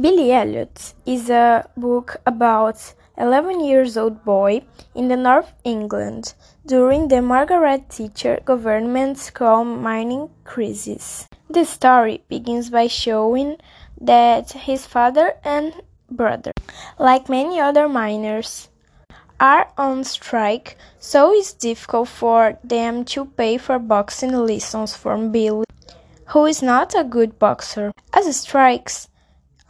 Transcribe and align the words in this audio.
Billy 0.00 0.32
Elliot 0.32 0.94
is 1.04 1.28
a 1.28 1.68
book 1.76 2.16
about 2.24 2.94
11 3.18 3.60
years 3.60 3.98
old 3.98 4.24
boy 4.24 4.62
in 4.94 5.08
the 5.08 5.16
North 5.16 5.52
England 5.62 6.32
during 6.64 7.08
the 7.08 7.20
Margaret 7.20 7.82
Thatcher 7.90 8.40
government's 8.46 9.28
coal 9.28 9.62
mining 9.64 10.30
crisis. 10.44 11.28
The 11.50 11.66
story 11.66 12.24
begins 12.30 12.70
by 12.70 12.86
showing 12.86 13.58
that 14.00 14.52
his 14.52 14.86
father 14.86 15.34
and 15.44 15.74
brother, 16.10 16.52
like 16.98 17.28
many 17.28 17.60
other 17.60 17.86
miners, 17.86 18.70
are 19.38 19.70
on 19.76 20.04
strike, 20.04 20.78
so 20.98 21.30
it's 21.34 21.52
difficult 21.52 22.08
for 22.08 22.58
them 22.64 23.04
to 23.12 23.26
pay 23.26 23.58
for 23.58 23.78
boxing 23.78 24.32
lessons 24.32 24.96
from 24.96 25.30
Billy, 25.30 25.66
who 26.28 26.46
is 26.46 26.62
not 26.62 26.94
a 26.94 27.04
good 27.04 27.38
boxer. 27.38 27.92
As 28.14 28.34
strikes 28.34 29.09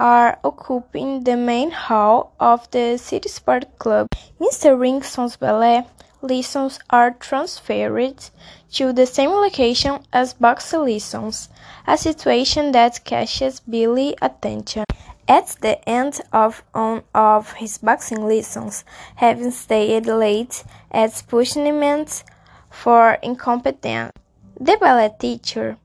are 0.00 0.38
occupying 0.42 1.24
the 1.24 1.36
main 1.36 1.70
hall 1.70 2.32
of 2.40 2.68
the 2.70 2.96
City 2.96 3.28
Sport 3.28 3.78
Club. 3.78 4.08
Mr. 4.40 4.78
Ringson's 4.80 5.36
ballet 5.36 5.86
lessons 6.22 6.78
are 6.88 7.12
transferred 7.12 8.30
to 8.72 8.92
the 8.92 9.06
same 9.06 9.30
location 9.30 9.98
as 10.12 10.32
boxing 10.32 10.84
lessons, 10.84 11.50
a 11.86 11.98
situation 11.98 12.72
that 12.72 13.04
catches 13.04 13.60
Billy's 13.60 14.14
attention. 14.22 14.84
At 15.28 15.56
the 15.60 15.86
end 15.88 16.20
of 16.32 16.64
one 16.72 17.02
of 17.14 17.52
his 17.52 17.78
boxing 17.78 18.26
lessons, 18.26 18.84
having 19.16 19.50
stayed 19.50 20.06
late 20.06 20.64
as 20.90 21.22
punishment 21.22 22.24
for 22.70 23.18
incompetence, 23.22 24.12
the 24.58 24.76
ballet 24.80 25.12
teacher 25.20 25.76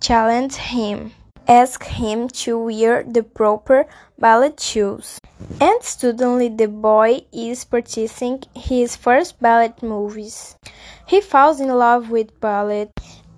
challenged 0.00 0.56
him 0.56 1.12
ask 1.48 1.84
him 1.84 2.28
to 2.28 2.58
wear 2.58 3.02
the 3.02 3.22
proper 3.22 3.86
ballet 4.18 4.54
shoes. 4.58 5.18
And 5.60 5.82
suddenly 5.82 6.48
the 6.48 6.68
boy 6.68 7.24
is 7.32 7.64
practicing 7.64 8.42
his 8.54 8.96
first 8.96 9.40
ballet 9.40 9.74
moves. 9.82 10.56
He 11.06 11.20
falls 11.20 11.60
in 11.60 11.68
love 11.68 12.10
with 12.10 12.40
ballet, 12.40 12.90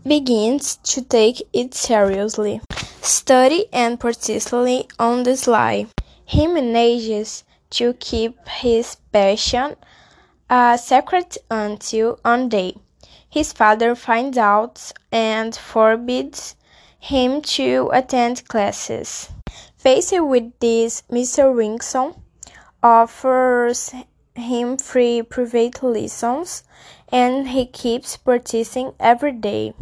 begins 0.06 0.76
to 0.76 1.02
take 1.02 1.42
it 1.52 1.74
seriously, 1.74 2.60
study 3.02 3.66
and 3.72 3.98
persistently 3.98 4.88
on 4.98 5.24
the 5.24 5.36
sly. 5.36 5.86
He 6.24 6.46
manages 6.46 7.44
to 7.70 7.94
keep 7.94 8.48
his 8.48 8.96
passion 9.12 9.76
a 10.48 10.78
secret 10.80 11.38
until 11.50 12.18
one 12.22 12.48
day 12.48 12.76
his 13.28 13.52
father 13.52 13.94
finds 13.94 14.38
out 14.38 14.92
and 15.10 15.54
forbids 15.54 16.54
him 16.98 17.40
to 17.42 17.90
attend 17.92 18.46
classes. 18.48 19.30
Faced 19.76 20.20
with 20.20 20.58
this, 20.60 21.02
Mr. 21.10 21.54
Ringson 21.54 22.18
offers 22.82 23.94
him 24.34 24.76
free 24.76 25.22
private 25.22 25.82
lessons 25.82 26.64
and 27.10 27.48
he 27.48 27.66
keeps 27.66 28.16
practicing 28.16 28.92
every 28.98 29.32
day. 29.32 29.74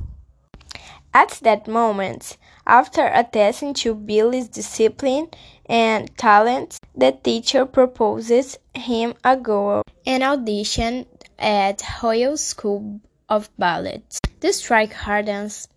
At 1.13 1.41
that 1.43 1.69
moment, 1.69 2.37
after 2.67 3.07
attesting 3.07 3.75
to 3.75 3.95
Billy's 3.95 4.49
discipline 4.49 5.29
and 5.67 6.17
talent, 6.17 6.79
the 6.95 7.13
teacher 7.13 7.67
proposes 7.67 8.59
him 8.75 9.15
a 9.23 9.37
goal, 9.37 9.83
an 10.07 10.23
audition 10.23 11.07
at 11.39 11.83
Royal 12.03 12.37
School 12.37 13.01
of 13.29 13.49
Ballet. 13.59 14.03
The 14.41 14.53
strike 14.53 14.93
hardens 14.93 15.69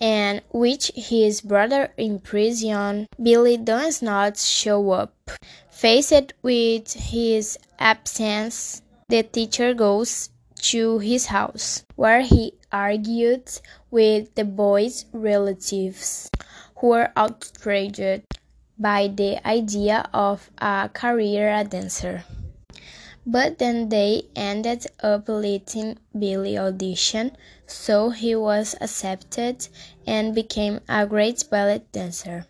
and 0.00 0.42
which 0.52 0.92
his 0.94 1.40
brother 1.40 1.92
in 1.96 2.18
prison, 2.18 3.06
Billy 3.22 3.56
does 3.56 4.02
not 4.02 4.36
show 4.36 4.90
up. 4.90 5.14
Faced 5.70 6.32
with 6.42 6.92
his 6.92 7.58
absence, 7.78 8.82
the 9.08 9.22
teacher 9.22 9.74
goes 9.74 10.30
to 10.56 10.98
his 10.98 11.26
house, 11.26 11.84
where 11.96 12.22
he 12.22 12.54
argued 12.72 13.48
with 13.90 14.34
the 14.34 14.44
boy's 14.44 15.04
relatives, 15.12 16.30
who 16.76 16.88
were 16.88 17.12
outraged 17.16 18.24
by 18.78 19.08
the 19.08 19.46
idea 19.46 20.08
of 20.12 20.50
a 20.58 20.90
career 20.92 21.64
dancer. 21.64 22.24
But 23.26 23.58
then 23.58 23.88
they 23.88 24.24
ended 24.36 24.86
up 25.02 25.28
letting 25.28 25.98
Billy 26.18 26.58
audition, 26.58 27.36
so 27.66 28.10
he 28.10 28.34
was 28.36 28.74
accepted 28.80 29.68
and 30.06 30.34
became 30.34 30.80
a 30.88 31.06
great 31.06 31.44
ballet 31.50 31.82
dancer. 31.92 32.46